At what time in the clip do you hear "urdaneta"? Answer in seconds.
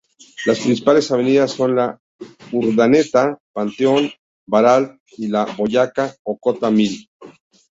2.51-3.37